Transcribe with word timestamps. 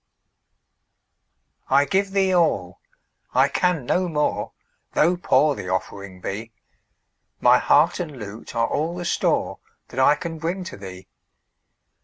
I 1.69 1.85
give 1.85 2.09
thee 2.09 2.33
all 2.33 2.79
I 3.35 3.47
can 3.49 3.85
no 3.85 4.07
more 4.09 4.51
Tho' 4.93 5.15
poor 5.15 5.53
the 5.53 5.69
offering 5.69 6.21
be; 6.21 6.53
My 7.39 7.59
heart 7.59 7.99
and 7.99 8.17
lute 8.17 8.55
are 8.55 8.65
all 8.65 8.95
the 8.95 9.05
store 9.05 9.59
That 9.89 9.99
I 9.99 10.15
can 10.15 10.39
bring 10.39 10.63
to 10.63 10.75
thee. 10.77 11.07